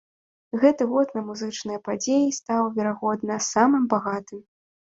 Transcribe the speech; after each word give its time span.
Гэты 0.63 0.87
год 0.93 1.11
на 1.17 1.21
музычныя 1.27 1.83
падзеі 1.89 2.33
стаў, 2.39 2.63
верагодна, 2.79 3.41
самым 3.53 3.87
багатым. 3.93 4.43